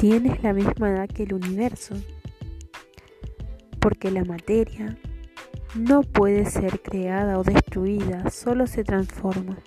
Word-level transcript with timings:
tienes 0.00 0.42
la 0.42 0.54
misma 0.54 0.88
edad 0.88 1.08
que 1.08 1.24
el 1.24 1.34
universo, 1.34 1.94
porque 3.80 4.10
la 4.10 4.24
materia 4.24 4.96
no 5.74 6.00
puede 6.00 6.46
ser 6.46 6.80
creada 6.80 7.38
o 7.38 7.44
destruida, 7.44 8.30
solo 8.30 8.66
se 8.66 8.82
transforma. 8.82 9.58